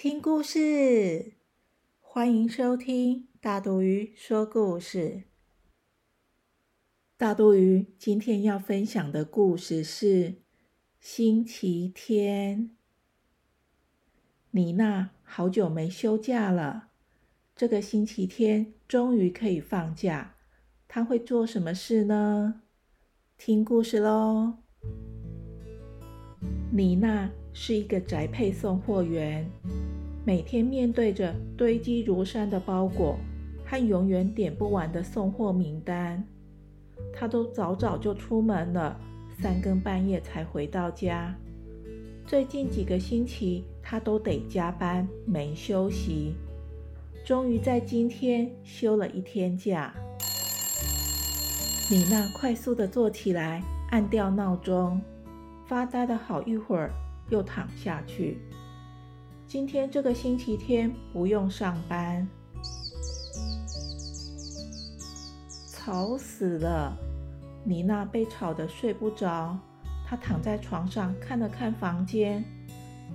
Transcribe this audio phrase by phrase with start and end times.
[0.00, 1.32] 听故事，
[1.98, 5.24] 欢迎收听大肚鱼说故事。
[7.16, 10.36] 大肚鱼今天要分享的故事是
[11.00, 12.70] 星期天。
[14.52, 16.90] 妮娜好久没休假了，
[17.56, 20.36] 这个星期天终于可以放假，
[20.86, 22.62] 她会做什么事呢？
[23.36, 24.58] 听故事喽！
[26.70, 27.28] 妮娜。
[27.60, 29.50] 是一个宅配送货员，
[30.28, 33.16] 每天面对着堆积如山的包裹
[33.64, 36.22] 和永远点不完的送货名单，
[37.14, 39.00] 他都早早就出门了，
[39.40, 41.34] 三更半夜才回到家。
[42.26, 46.34] 最近几个星期，他都得加班，没休息。
[47.24, 49.94] 终于在今天休了一天假。
[51.90, 55.00] 米娜快速的坐起来，按掉闹钟，
[55.66, 56.90] 发呆了好一会儿。
[57.30, 58.38] 又躺下去。
[59.48, 62.28] 今天这个星期天不用上班，
[65.72, 66.94] 吵死了！
[67.64, 69.58] 妮娜被吵得睡不着。
[70.06, 72.44] 她躺在床上看了看房间，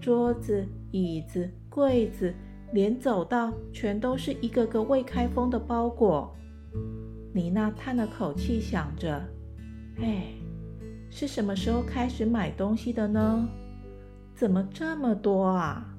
[0.00, 2.34] 桌子、椅子、柜子，
[2.72, 6.34] 连走道全都是一个个未开封的包裹。
[7.32, 9.24] 妮娜叹了口气，想着
[10.02, 10.24] ：“哎，
[11.08, 13.48] 是什么时候开始买东西的呢？”
[14.34, 15.92] 怎么这么多啊？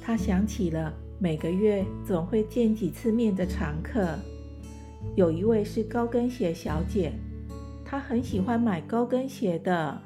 [0.00, 4.18] 他想起了每个月总会见几次面的常客，
[5.14, 7.12] 有一位是高跟鞋小姐，
[7.84, 10.00] 她很喜欢买高跟鞋的。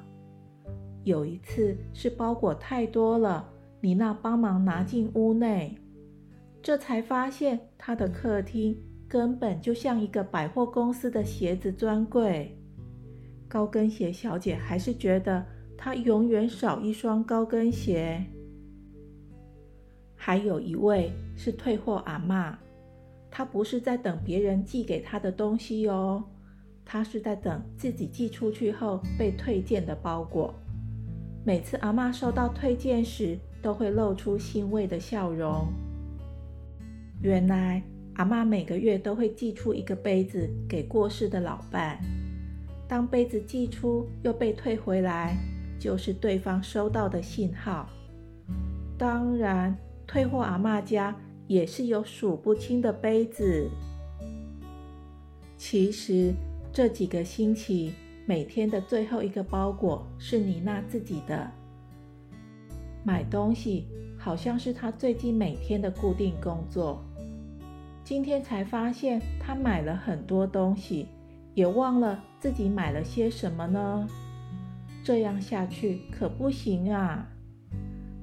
[1.05, 3.49] 有一次是包裹太多了，
[3.81, 5.77] 妮娜帮忙拿进屋内，
[6.63, 8.77] 这才发现她的客厅
[9.09, 12.57] 根本就像一个百货公司的鞋子专柜。
[13.49, 15.45] 高跟鞋小姐还是觉得。
[15.83, 18.23] 她永远少一双高跟鞋。
[20.23, 22.59] 还有一位是退货阿妈，
[23.31, 26.23] 她不是在等别人寄给她的东西哦，
[26.85, 30.55] 她是在等自己寄出去后被退件的包裹。
[31.43, 35.73] 每次阿妈收到退件时，都会露出欣慰的笑容。
[37.23, 37.83] 原来
[38.17, 41.99] 阿妈每个月都会寄出一个杯子给过世的老伴，
[42.87, 45.35] 当杯子寄出又被退回来。
[45.79, 47.89] 就是对方收到的信号。
[48.99, 49.75] 当然，
[50.11, 51.15] 退货阿妈家
[51.47, 53.71] 也是有数不清的杯子。
[55.57, 56.35] 其实
[56.73, 57.95] 这几个星期，
[58.27, 61.49] 每天的最后一个包裹是妮娜自己的。
[63.05, 63.87] 买东西
[64.19, 67.01] 好像是她最近每天的固定工作。
[68.03, 71.07] 今天才发现，她买了很多东西，
[71.55, 74.09] 也忘了自己买了些什么呢？
[75.05, 77.29] 这样下去可不行啊！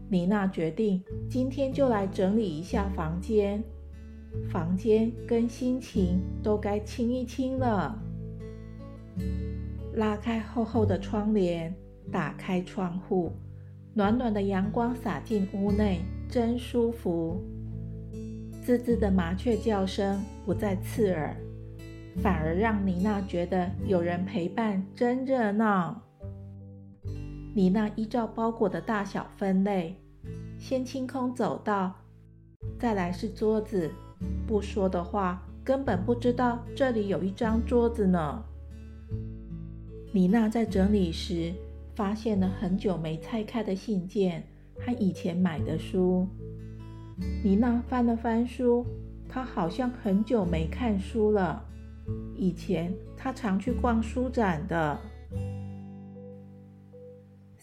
[0.09, 3.61] 妮娜决定今天就来整理一下房间，
[4.49, 8.01] 房间跟心情都该清一清了。
[9.95, 11.75] 拉开厚厚的窗帘，
[12.11, 13.33] 打开窗户，
[13.93, 17.41] 暖暖的阳光洒进屋内，真舒服。
[18.61, 21.35] 滋滋的麻雀叫声不再刺耳，
[22.21, 26.06] 反而让妮娜觉得有人陪伴，真热闹。
[27.53, 29.95] 妮娜依照包裹的大小分类，
[30.59, 31.95] 先清空走道，
[32.77, 33.91] 再来是桌子。
[34.47, 38.43] 不说的话，根本不知道这里有一张桌子呢。
[40.11, 41.53] 妮娜在整理时，
[41.95, 44.43] 发现了很久没拆开的信件
[44.79, 46.27] 和以前买的书。
[47.43, 48.85] 妮娜翻了翻书，
[49.27, 51.63] 她好像很久没看书了。
[52.35, 54.99] 以前她常去逛书展的。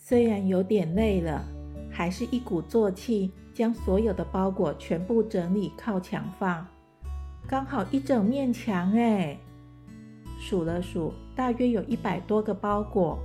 [0.07, 1.43] 虽然有点累了，
[1.91, 6.67] 还是一鼓作气将所有的包裹全部整理靠墙放，
[7.49, 9.39] 刚好一整面墙哎！
[10.39, 13.19] 数了数，大约有一百多个包裹。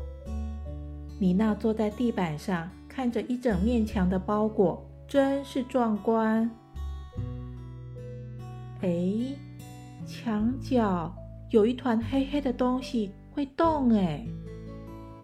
[1.19, 6.49] 妮娜坐在地板上，看着一整面墙的包裹，真是壮观。
[8.79, 8.89] 哎，
[10.07, 11.13] 墙角
[11.49, 14.25] 有一团黑黑的东西会动哎！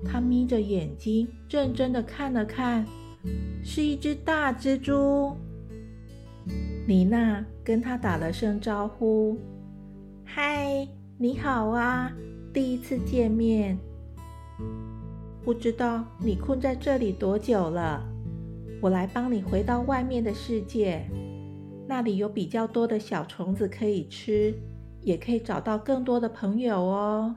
[0.03, 2.85] 他眯着眼睛，认真的看了看，
[3.63, 5.35] 是一只大蜘蛛。
[6.87, 9.37] 妮娜跟他打了声招呼
[10.23, 10.87] ：“嗨，
[11.17, 12.11] 你好啊，
[12.53, 13.77] 第一次见面。
[15.43, 18.03] 不知道你困在这里多久了？
[18.81, 21.09] 我来帮你回到外面的世界，
[21.87, 24.53] 那里有比较多的小虫子可以吃，
[25.01, 27.35] 也可以找到更多的朋友哦。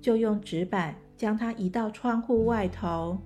[0.00, 3.18] 就用纸板将它移到窗户外头，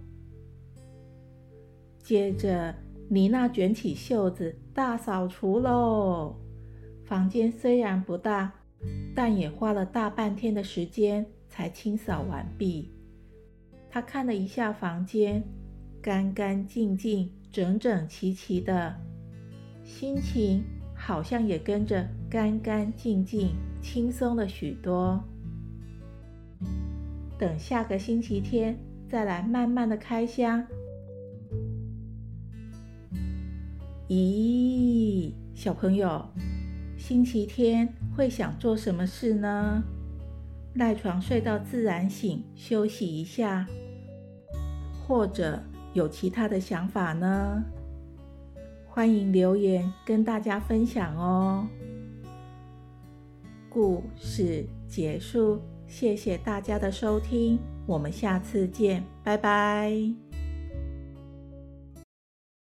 [2.02, 2.74] 接着。”
[3.08, 6.34] 妮娜卷起袖子，大扫除喽。
[7.04, 8.50] 房间虽然不大，
[9.14, 12.90] 但也花了大半天的时间才清扫完毕。
[13.90, 15.44] 她看了一下房间，
[16.00, 18.96] 干干净净、整整齐齐的，
[19.84, 23.50] 心情好像也跟着干干净净、
[23.82, 25.22] 轻松了许多。
[27.38, 30.64] 等下个星期天再来慢慢的开箱。
[34.08, 36.28] 咦，小朋友，
[36.96, 39.82] 星期天会想做什么事呢？
[40.74, 43.66] 赖床睡到自然醒，休息一下，
[45.06, 45.62] 或者
[45.94, 47.62] 有其他的想法呢？
[48.86, 51.66] 欢迎留言跟大家分享哦。
[53.70, 55.60] 故事结束，
[55.92, 60.31] 谢谢大家的收听，我们下次见，拜拜。